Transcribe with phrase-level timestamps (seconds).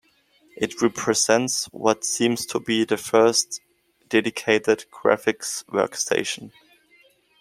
[0.57, 3.61] It represents what seems to be the first
[4.09, 6.51] dedicated graphics workstation.